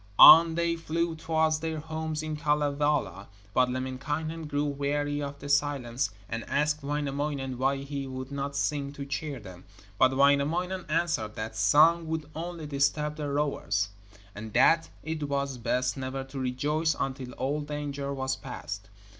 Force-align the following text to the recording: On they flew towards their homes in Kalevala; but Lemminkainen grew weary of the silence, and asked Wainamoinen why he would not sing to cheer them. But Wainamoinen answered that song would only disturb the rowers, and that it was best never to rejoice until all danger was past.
On 0.17 0.55
they 0.55 0.75
flew 0.75 1.15
towards 1.15 1.59
their 1.59 1.79
homes 1.79 2.23
in 2.23 2.35
Kalevala; 2.35 3.27
but 3.53 3.69
Lemminkainen 3.69 4.47
grew 4.47 4.65
weary 4.65 5.21
of 5.21 5.37
the 5.37 5.47
silence, 5.47 6.09
and 6.27 6.43
asked 6.49 6.81
Wainamoinen 6.81 7.59
why 7.59 7.77
he 7.77 8.07
would 8.07 8.31
not 8.31 8.55
sing 8.55 8.91
to 8.93 9.05
cheer 9.05 9.39
them. 9.39 9.63
But 9.99 10.17
Wainamoinen 10.17 10.85
answered 10.89 11.35
that 11.35 11.55
song 11.55 12.07
would 12.07 12.27
only 12.35 12.65
disturb 12.65 13.15
the 13.17 13.29
rowers, 13.29 13.89
and 14.33 14.51
that 14.53 14.89
it 15.03 15.29
was 15.29 15.59
best 15.59 15.95
never 15.95 16.23
to 16.23 16.39
rejoice 16.39 16.95
until 16.99 17.33
all 17.33 17.61
danger 17.61 18.11
was 18.11 18.35
past. 18.35 18.89